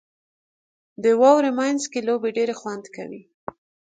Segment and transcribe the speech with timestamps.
[1.03, 3.21] •د واورې مینځ کې لوبې ډېرې خوند کوي.